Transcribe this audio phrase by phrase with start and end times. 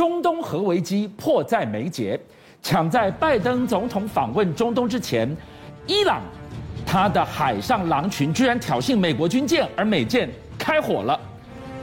[0.00, 2.18] 中东核危机迫在眉睫，
[2.62, 5.30] 抢在拜登总统访问中东之前，
[5.86, 6.22] 伊朗
[6.86, 10.26] 他的海上狼群居然挑衅美国军舰，而美舰
[10.58, 11.20] 开火了。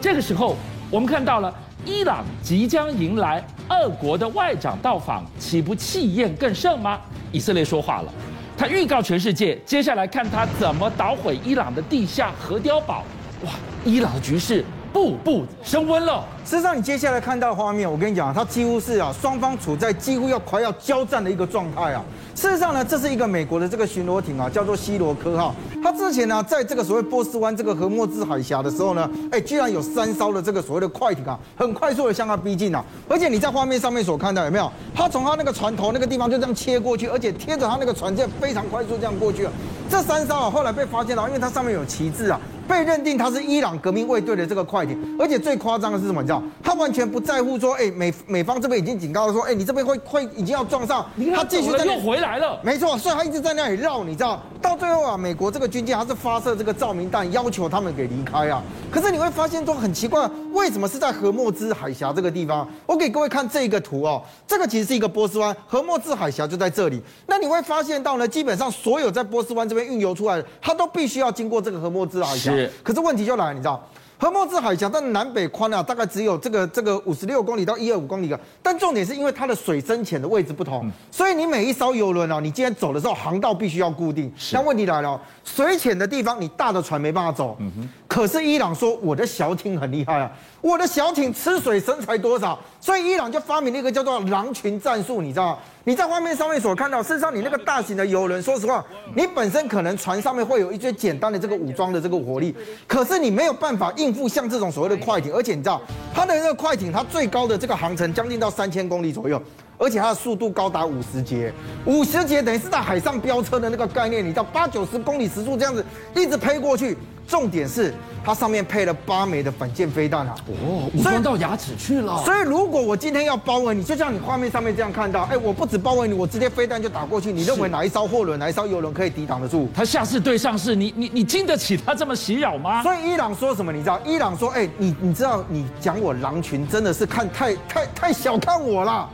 [0.02, 0.56] 这个时候，
[0.90, 1.54] 我们看到了
[1.86, 7.00] 伊朗即将迎来俄国的外长到访，岂不气焰更盛吗？
[7.32, 8.12] 以色列说话了，
[8.58, 13.04] 他预告全世界，接下来看他怎么捣毁伊朗的地下核碉堡。
[13.46, 13.52] 哇，
[13.86, 14.66] 伊朗的局势。
[14.98, 16.26] 步步升温了。
[16.44, 22.04] 事实上，你接下来看到的画面，我跟你讲，它几乎是啊，双方处在几乎要快要交战的一个状态啊。
[22.34, 25.54] 事实上呢，这是一个美国的这个巡逻艇啊，叫做希罗科号。
[25.84, 32.84] 它之前呢，在这个所谓波斯湾这个荷默兹海峡的时候呢，哎，居然有三艘的这个所谓的快艇啊，很快速的向它逼近啊。
[33.08, 34.72] 而且你在画面上面所看到有没有？
[34.96, 39.52] 它从它那个船头那个地方就这样切过去，而且贴着它那个船舰非常快速这样过去啊。
[39.92, 42.40] 这三艘啊，后来被发现了，因为它上面有旗帜啊。
[42.68, 46.22] 被认定他是伊朗革命卫队的这个快艇，而且最夸张的是什么？
[46.22, 52.60] 你知道，他完全不在乎说，哎，美美方这边已经警告了说，哎，你这边会会已经要撞上，他继续在那又回来了。
[52.62, 58.62] 没错，所以他一直在那里绕，你知道，到最后啊，美国这个军舰还是发射这个照明弹，要求他们给离开啊。
[58.92, 62.68] 可是你会发现说很奇怪，为什么是在荷莫兹海峡这个地方？
[62.86, 67.02] 我给各位看这个图哦，这个其实是一个波斯湾，荷莫兹海峡就在这里。
[67.28, 72.52] 那你会发现到呢，基本上所有在波斯湾这边运油出来的，它都必须要经过这个荷莫兹海峡。
[72.52, 73.82] 是，可是问题就来了，你知道？
[74.20, 78.40] 荷默兹海峡，它的南北宽啊，大概只有这个这个五十六公里到一二五公里啊。
[78.64, 84.32] 但重点是因为它的水深浅的位置不同，所以你每一艘游轮哦，你今天走的时候航道必须要固定。
[84.52, 87.56] 那问题来了，水浅的地方你大的船没办法走。
[87.60, 87.90] 嗯哼。
[88.18, 92.58] 可是伊朗说我的小艇很厉害啊，我的小艇吃水深才多少？
[92.82, 95.60] 所以伊朗就发明了一个叫做狼群战术，你知道吗？
[95.84, 102.56] 你在画面上面所看到，事实上你那个大型的游轮，说实话，你本身可能船上面会有一些简单的这个武装的这个火力，
[102.88, 105.80] 可是你没有办法应付像这种所谓的快艇，而且你知道
[106.12, 109.40] 它的那个快艇，它最高的这个航程将近到三千公里左右，
[109.78, 111.54] 而且它的速度高达五十节，
[111.86, 116.98] 五十节等于是在海上飙车的那个概念，你知道八九十公里时速这样子一直飞过去。
[117.28, 117.94] 重点是
[118.24, 120.36] 它上面配了八枚的反舰飞弹啊！
[120.48, 122.24] 哦，武装到牙齿去了。
[122.24, 127.32] 所以如果我今天要包围你，就像你画面上面这样看到，哎，我不止包围你，我直接飞弹就打过去。
[127.32, 129.68] 你认为哪一艘货轮、哪一艘油轮可以抵挡得住？
[129.74, 132.82] 他下士对上是，你你你经得起他这么袭扰吗？
[132.82, 133.72] 所以伊朗说什么？
[133.72, 134.00] 你知道？
[134.06, 139.10] 伊朗说，哎，你你知道你讲我狼群真的是看太太太小看我了。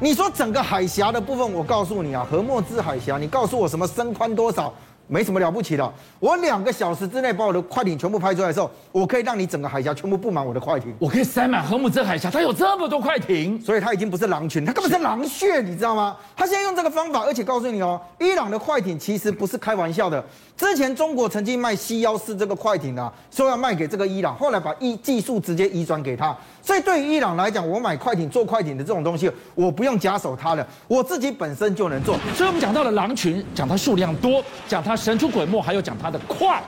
[0.00, 4.72] 你说整个海峡的部分，我告诉你啊，荷莫兹海峡，你告诉我什么深宽多少？
[5.08, 16.16] 没什么了不起的，我两个小时之内把我的快艇全部拍出来的时候，我可以让你整个海峡全部布满我的快艇，我可以塞满荷姆兹海峡，它有这么多快艇，所以它已经不是狼群，它根本是狼穴，你知道吗？
[16.34, 20.24] 他现在用这个方法，而且告诉你哦，伊朗的快艇其实不是开玩笑的。
[20.56, 26.36] 之前中国曾经卖 C 幺四这个快艇啊，说要卖给这个伊朗，后来把一技术直接移转给他。
[26.62, 32.16] 所以对于伊朗来讲，我买快艇做快艇的这种东西，我不用假手他了，我自己本身就能做。
[32.36, 36.62] 所以我们讲到了狼群，讲它数量多，讲它神出鬼没，还有讲他的快，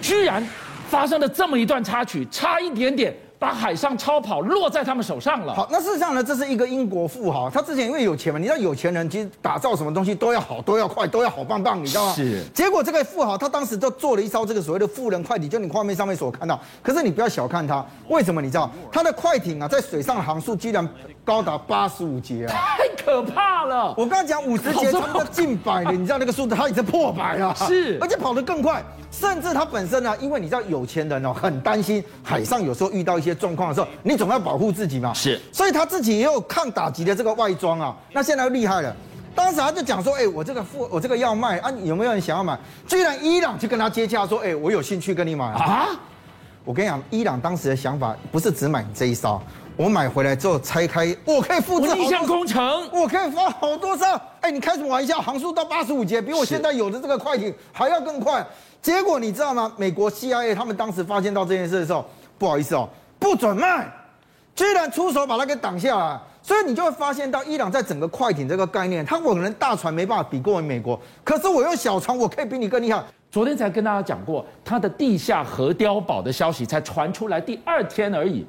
[0.00, 0.46] 居然
[0.88, 3.14] 发生了这么一段插曲，差一点点。
[3.38, 5.54] 把海上超跑落在他们手上了。
[5.54, 12.12] 好，那事实上呢，这是一个英国富豪，他之前因为有钱嘛，你知道有钱人其实打造什么东西都要好，都要快，都要好棒棒，你知道吗？
[12.14, 12.42] 是。
[12.52, 16.58] 结果这个富豪他当时就做了一艘这个所谓的富人快艇，就你画面上面所看到。
[16.82, 18.42] 可是你不要小看他，为什么？
[18.42, 20.88] 你知道他的快艇啊，在水上的航速居然
[21.24, 23.94] 高达八十五节啊，太可怕了！
[23.96, 27.54] 我刚才讲五十节，差不多近百的，你知道那个数字，他已经破百了。
[27.54, 28.82] 是，而且跑得更快。
[29.10, 35.12] 甚至他本身呢，因为你知道有钱人哦，很担心海上有时候遇到一些状况的时候，你总要保护自己嘛。
[35.14, 37.96] 是，所以他自己也有抗打击的这个外装啊。
[38.12, 38.94] 那现在厉害了，
[39.34, 42.58] 当时他就讲说，哎，我这个付我这个要卖啊，有没有人想要买？
[42.86, 45.88] 居然伊朗就跟他接洽说，哎，我有兴趣跟你买啊。
[46.64, 49.40] 我跟你讲，伊朗当时的想法不是只买你这一艘。
[49.74, 52.60] 我买回来之后拆开，我可以复制逆向工程，
[52.92, 54.04] 我可以发好多艘。
[54.40, 55.20] 哎，你开什么玩笑？
[55.20, 58.44] 航速到八十五节，比我现在有的这个快艇还要更快。
[58.82, 59.72] 结果你知道吗？
[59.76, 62.04] 美国 CIA 他们当时发现到这件事的时候，
[62.36, 62.88] 不好意思哦，
[63.18, 63.90] 不准卖，
[64.54, 66.20] 居然出手把它给挡下来。
[66.40, 73.04] 所以你就会发现到伊朗在整个快艇这个概念，它可能大船没办法比过美国，可是我用小船，我可以比你更厉害。
[73.30, 78.46] 昨天才跟大家讲过，它的地下核碉堡的消息才传出来第二天而已。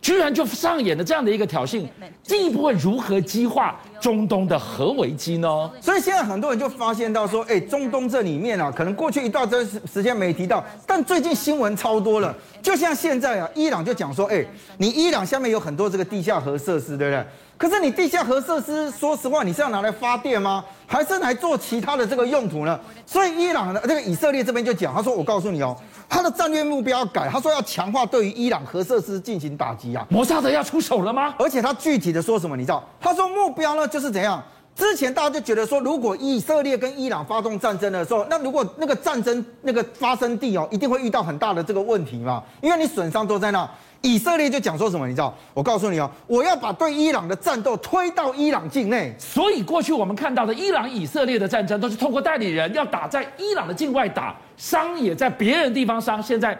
[0.00, 1.86] 居然就上演了这样的一个挑衅，
[2.22, 5.70] 进一步会如何激化中东的核危机呢？
[5.80, 12.34] 所以现在很多人就发现到说，哎，中东这里面啊，可能过去一段这时间没提到，但最近新闻超多了。
[12.60, 14.44] 就像现在啊，伊朗就讲说，哎，
[14.78, 17.24] 你伊朗下面有很多这个地下核设施，对不对？
[17.56, 20.64] 可是你地下核设施，说实话，你是要拿来发电吗？
[20.84, 22.78] 还是来做其他的这个用途呢？
[23.06, 25.76] 所以伊朗的这个以色列这边就讲，他说，我告诉你哦，
[26.08, 30.04] 他的战略目标要改，他说要强化对于伊朗核设施进行打击啊。
[30.10, 31.34] 摩萨德要出手了吗？
[31.38, 32.56] 而且他具体的说什么？
[32.56, 32.82] 你知道？
[33.00, 34.42] 他说目标呢就是怎样？
[34.74, 43.68] 之前大家就觉得说，如果以色列跟伊朗发动战争的时候，那如果那个战争那个发生地哦，一定会遇到很大的这个问题嘛，因为你损伤都在那。
[44.00, 45.06] 以色列就讲说什么？
[45.06, 45.32] 你知道？
[45.52, 49.14] 我告诉你哦，我要把对伊朗的战斗推到伊朗境内。
[49.18, 56.20] 所以过去我们看到的伊朗以色列的战争，都是透过代理人要打在伊朗的境外打，伤也在别人地方伤。
[56.20, 56.58] 现在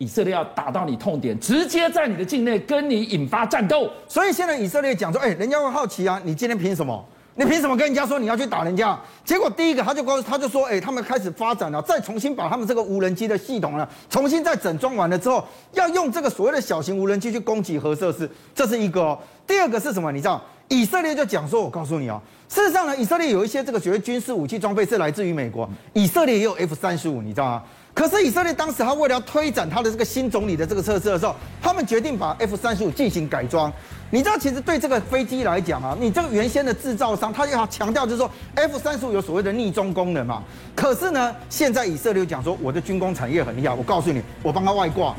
[0.00, 3.86] 以色列要打到你痛点，直接在你的境内跟你引发战斗。
[4.08, 7.04] 所以现在以色列讲说，哎，人家会好奇啊，你今天凭什么？
[7.34, 8.98] 你凭什么跟人家说你要去打人家？
[9.26, 19.18] 结果第一个他就告诉他就说，哎，他们开始发展了，再重新把他们这个无人机的系统呢，重新再整装完了之后，要用这个所谓的小型无人机去攻击核设施，这是一个。
[19.46, 20.10] 第二个是什么？
[20.10, 22.18] 你知道，以色列就讲说，我告诉你哦，
[22.48, 27.62] 事实上呢，以色列有一些这个所谓军事武器装备是来自于美国，以色列也有 F 三十五，你知道吗？
[28.00, 33.70] 可是以色列当时他为了要推展他的这个新总理的这个测试的时候，他们决定把 F 三十五进行改装。
[34.10, 40.42] 你知道，其实对这个飞机来讲啊，你这个原先的制造商，他要强调就是说，F 三十五有所谓的逆中功能嘛。
[40.74, 45.14] 可是呢，现在以色列讲说，我的军工产业很厉害，我告诉你，我帮他外挂，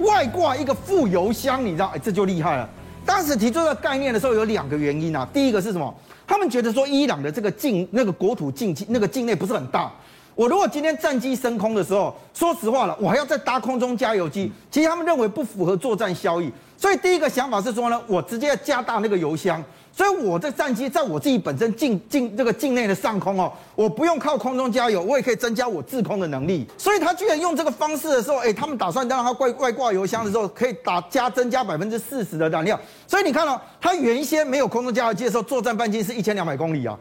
[0.00, 2.68] 外挂一个副油箱，你知道，哎，这就厉害了。
[3.06, 5.26] 当时提出这个概念的时候，有两个原因啊。
[5.32, 5.94] 第一个是什么？
[6.26, 9.90] 他们觉得说，伊朗的这个境那个国土境那个境内不是很大。
[10.36, 16.52] 我如果今天战机升空的时候，说实话了，我还要再搭空中加油机，其实他们认为不符合作战效益。
[16.76, 26.66] 所以第一个想法是说呢，我直接要加大那个油箱，所以我的战机在我自己本身境境这个境内的上空哦，我不用靠空中加油，我也可以增加我制空的能力。
[26.76, 32.78] 所以他居然用这个方式的时候，哎，他们打算让它外外挂油箱的时候，可以打加增加百分之四十的燃料。
[33.06, 36.94] 所以你看到、哦，它原先没有空中加油机的时候，作战半径是一千两百公里啊，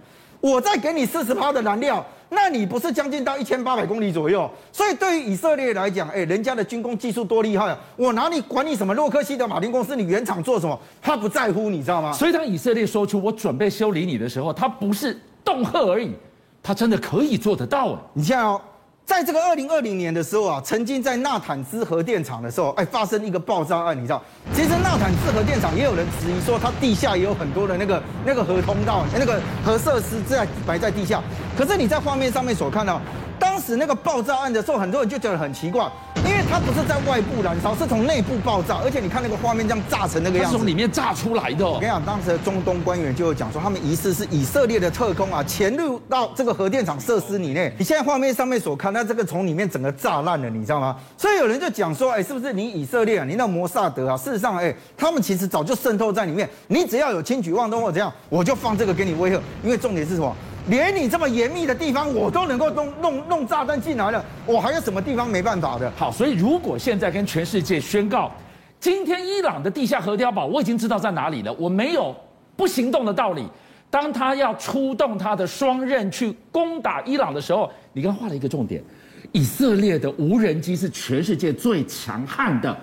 [0.46, 2.06] 我再给你四十趴的燃料。
[2.30, 4.48] 那你不是将近到一千八百公里左右？
[4.72, 7.80] 所以对于以色列来讲，哎，人家的军工技术多厉害啊！
[7.96, 12.12] 我哪里管你什么洛克希德马丁公司，你原厂做什么，他不在乎，你知道吗？
[12.12, 16.12] 所以当以色列说出我准备修理你的时候，他不是恫吓而已，
[16.62, 18.02] 他真的可以做得到啊！
[18.14, 18.62] 你像哦。
[19.06, 24.22] 在这个二零二零年的时候啊，曾经在纳坦兹核电厂的时候，哎，发生一个爆炸案，你知道？
[24.54, 31.22] 其实纳坦兹核电厂也有人质疑说，它地下也有很多的那个那个核通道，那个核设施在埋在地下。
[31.56, 33.00] 可是你在画面上面所看到，
[33.40, 35.88] 当时那个爆炸案的时候，很多人就觉得很奇怪。
[36.56, 41.68] 它不是在外部燃烧，是从内部爆炸，而且你看那个画面这样炸成那个样子，是从里面炸出来的。
[41.68, 47.76] 我跟你讲，当时的中东官员就有讲说，他们疑似是以色列的特工啊，潜入到这个核电厂设施里面。
[47.78, 50.96] 你现在画面上面所看，那这个从里面整个炸烂了，你知道吗？
[51.18, 54.16] 所以有人就讲说，哎，是不是你以色列啊，你那摩萨德啊？
[54.16, 56.50] 事实上，哎，他们其实早就渗透在里面。
[56.68, 59.36] 你只要有轻举妄动或怎样，我就放这个给你威吓。
[59.62, 60.34] 因为重点是什么？
[60.68, 65.92] 连你这么严密的地方，我都能够弄弄弄炸弹进来了，我还有什么地方没办法的？
[65.96, 68.32] 好，所以如果现在跟全世界宣告，
[68.80, 72.16] 今天伊朗的地下核碉堡我已经知道在哪里了，我没有
[72.56, 73.48] 不行动的道理。
[73.92, 78.84] 当他要出动他的双刃去攻打伊朗的时候，你刚画了一个重点，
[79.32, 82.76] 以色列的无人机是全世界最强悍的。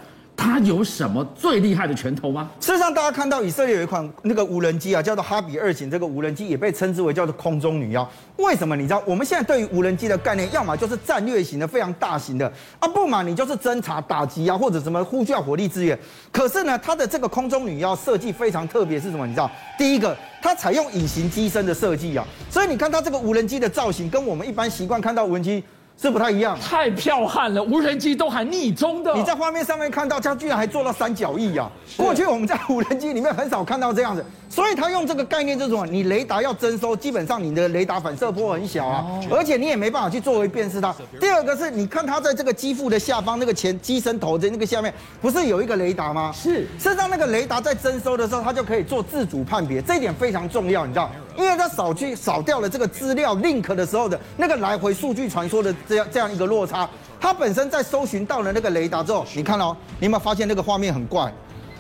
[0.43, 2.51] 他有什么最厉害的拳头吗？
[2.59, 8.11] 事实上，大家看到以色列有一款那个无人机啊，叫做哈比二型，这个无人机也被称之为叫做空中女妖。
[8.39, 8.75] 为什么？
[8.75, 15.97] 你知道，我们现在对于无人机的概念，要么就是战略型的、非常大型的啊，不嘛，你就是侦察、打击啊，或者什么呼叫火力支援。
[16.33, 19.25] 可是呢，它的这个空中女妖设计非常特别，是什么？
[19.25, 19.49] 你知道，
[19.79, 25.63] 第一个，它采用隐形机身的设计啊，所以你看它这个无人机的造型，跟我们一般习惯看到无人机。
[25.97, 29.15] 这不太一样，太彪悍了，无人机都还逆中的。
[29.15, 31.71] 你在画面上面看到，它居然还做到三角翼啊！
[31.97, 35.87] 过去我们在无人机里面很少看到这样子，所以他用这个概念就是什么？
[35.87, 40.95] 你雷达要征收，基本上你的雷达反射波很小啊，而且你也没办法去作为辨识它。
[41.19, 44.93] 第二个是你看它在这个机腹的下方那个前机身头的那个下面，
[45.23, 46.31] 不是有一个雷达吗？
[46.35, 51.11] 是，事实上那个雷达在征收的时候，它就可以做自主判别，这一点非常重要，你知道。
[51.35, 56.87] 因为它扫去扫掉了这个资料 link 的时候的那个来回数据传输的这样这样一个落差，
[57.19, 61.33] 它本身在搜寻到了那个雷达之后，你看哦，你有没有发现那个画面很怪？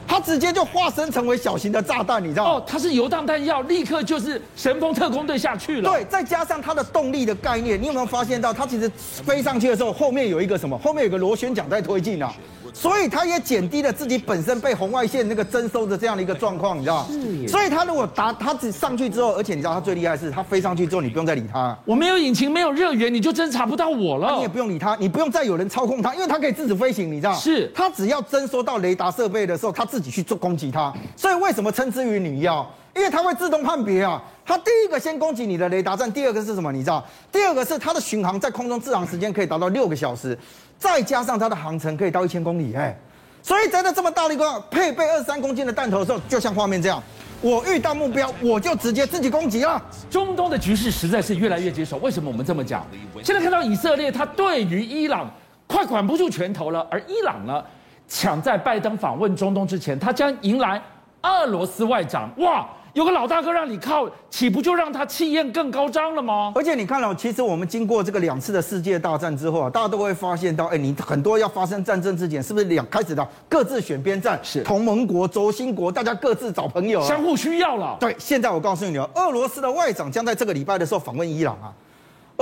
[0.06, 2.50] 它直接就化身成为小型的炸弹，你知道吗？
[2.52, 5.90] 哦，它是游荡弹药，立刻就是神风特工队下去了。
[5.90, 10.78] 对，再加上它的动力的概念，你有没有发现到它其实飞上去的时候，后面有一个什么？
[10.78, 12.32] 后面有个螺旋桨在推进啊。
[12.72, 17.06] 所以它也减低了自己本身被红外线那个征收的这样的一个状况，你知道？
[17.10, 17.48] 是。
[17.48, 21.76] 所以他如果打他只上去之后，而且你知道他最厉害的是，他飞上去之后，你不用再理他。
[21.84, 24.36] 我没有引擎，没有热源，你就侦查不到我了。
[24.36, 27.34] 你也不用理他，你不用再有人操控他，因为他可以自主飞行，你知道？
[27.34, 27.70] 是。
[27.74, 30.92] 他只要征收到雷达设备的时候，他自己去做攻击他。
[31.16, 32.68] 所以为什么称之于女妖？
[32.94, 36.70] 因为它会自动判别啊，它第一个先攻击你的雷达站，第二个是什么？
[36.70, 37.02] 你知道？
[37.30, 40.38] 第二个是它的巡航在空中滞航时间可以达到六个小时，
[40.78, 42.94] 再加上它的航程可以到一千公里，哎，
[43.42, 47.02] 所以在这这么大的一个配备二三公斤的弹头的时候，就像画面这样，
[47.40, 49.82] 我遇到目标我就直接自己攻击了。
[50.10, 52.86] 中东的局势实在是越来越棘手，为什么我们这么讲？
[53.22, 55.30] 现在看到以色列，他对于伊朗
[55.66, 57.64] 快管不住拳头了，而伊朗呢，
[58.06, 60.82] 抢在拜登访问中东之前，他将迎来
[61.22, 62.68] 俄罗斯外长，哇！
[62.94, 66.52] 有个老大哥让你靠，岂不就让他气焰更高涨了吗？
[66.54, 74.38] 而且你看哦，其实我们经过这个两次的世界大战之后啊，大家都会发现到，哎，你很多要发生战争之前，是不是两开始的各自选边站？
[74.42, 77.96] 是同盟国、轴心国，大家各自找朋友，相互需要了。
[77.98, 81.72] 对，现在我告诉你哦，俄罗斯的外长将在这个礼拜的时候访问伊朗啊。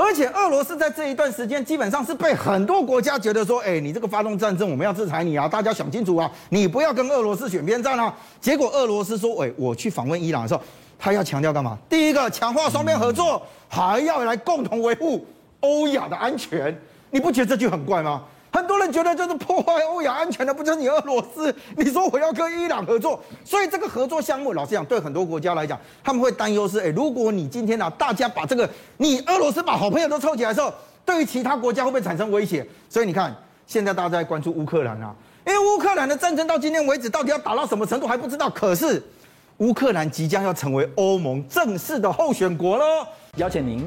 [0.01, 5.47] 而且俄罗斯在这一段时间基本上是被很多国家觉得说，哎，你这个发动战争，我们要制裁你啊！
[5.47, 8.15] 大家想清楚啊，你不要跟俄罗斯选边站啊！
[8.41, 10.63] 结果俄罗斯说，哎，我去访问伊朗的时候，
[10.99, 11.77] 他要强调干嘛？
[11.89, 15.27] 第一个，强化双边合作，还要来共同维护
[15.61, 16.75] 欧亚的安全。
[17.11, 18.23] 你不觉得这句很怪吗？
[18.53, 21.55] 很多人觉得就是破坏欧亚安全的，不就是你俄罗斯？
[21.77, 30.73] 你说我要跟伊朗合作，所以这个合作项目，老实讲，对很多国家来讲，他们会担忧是：哎，如果你今天啊，大家把这个你俄罗斯把好朋友都凑起来的时候，
[31.05, 32.67] 对于其他国家会不会产生威胁？
[32.89, 33.35] 所以你看，
[33.67, 35.15] 现在大家在关注乌克兰啊，
[35.47, 38.51] 因为乌克兰的战争到今天为止，到底要打到什么程度还不知道。
[38.51, 39.03] 可是，
[39.59, 43.07] 乌克兰即将要成为欧盟正式的候选国喽！
[43.37, 43.87] 邀请您